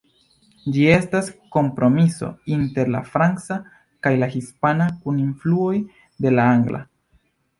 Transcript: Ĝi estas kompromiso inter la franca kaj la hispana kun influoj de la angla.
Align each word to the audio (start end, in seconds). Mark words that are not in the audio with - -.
Ĝi 0.75 0.85
estas 0.93 1.27
kompromiso 1.55 2.29
inter 2.55 2.89
la 2.95 3.01
franca 3.11 3.57
kaj 4.07 4.13
la 4.23 4.31
hispana 4.37 4.89
kun 5.03 5.21
influoj 5.27 5.77
de 6.27 6.33
la 6.39 6.49
angla. 6.55 6.81